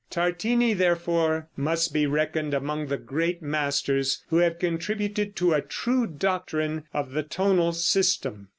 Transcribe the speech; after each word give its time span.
Tartini, 0.09 0.73
therefore, 0.73 1.47
must 1.55 1.93
be 1.93 2.07
reckoned 2.07 2.55
among 2.55 2.87
the 2.87 2.97
great 2.97 3.43
masters 3.43 4.23
who 4.29 4.37
have 4.37 4.57
contributed 4.57 5.35
to 5.35 5.53
a 5.53 5.61
true 5.61 6.07
doctrine 6.07 6.85
of 6.91 7.11
the 7.11 7.21
tonal 7.21 7.71
system. 7.71 8.49